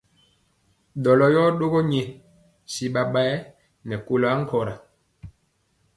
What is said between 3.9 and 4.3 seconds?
kolɔ